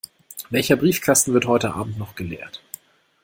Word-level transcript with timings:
Welcher 0.49 0.77
Briefkasten 0.77 1.31
wird 1.35 1.45
heute 1.45 1.75
Abend 1.75 1.99
noch 1.99 2.15
geleert? 2.15 2.63